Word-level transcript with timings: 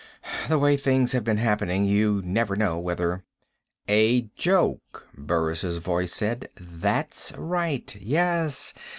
The 0.49 0.57
way 0.57 0.77
things 0.77 1.11
have 1.11 1.23
been 1.23 1.37
happening, 1.37 1.85
you 1.85 2.23
never 2.25 2.55
know 2.55 2.79
whether" 2.79 3.23
"A 3.87 4.31
joke," 4.35 5.07
Burris' 5.15 5.77
voice 5.77 6.11
said. 6.15 6.49
"That's 6.59 7.31
right. 7.37 7.95
Yes. 8.01 8.73